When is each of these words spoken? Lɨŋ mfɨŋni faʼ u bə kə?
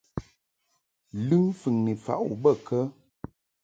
Lɨŋ 1.27 1.43
mfɨŋni 1.51 1.93
faʼ 2.03 2.19
u 2.31 2.33
bə 2.41 2.51
kə? 2.65 2.79